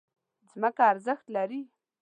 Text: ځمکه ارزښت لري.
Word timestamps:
ځمکه 0.51 0.81
ارزښت 0.91 1.25
لري. 1.35 1.61